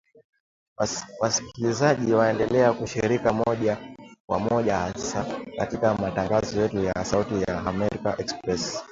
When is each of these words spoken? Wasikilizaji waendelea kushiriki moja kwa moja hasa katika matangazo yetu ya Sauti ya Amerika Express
Wasikilizaji 1.21 2.13
waendelea 2.13 2.73
kushiriki 2.73 3.27
moja 3.29 3.77
kwa 4.29 4.39
moja 4.39 4.77
hasa 4.77 5.25
katika 5.57 5.93
matangazo 5.93 6.61
yetu 6.61 6.83
ya 6.83 7.05
Sauti 7.05 7.41
ya 7.41 7.59
Amerika 7.65 8.21
Express 8.21 8.83